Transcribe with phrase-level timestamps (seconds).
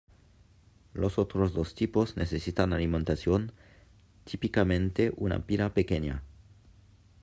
[0.93, 3.51] Los otros dos tipos necesitan alimentación,
[4.25, 6.23] típicamente una pila pequeña.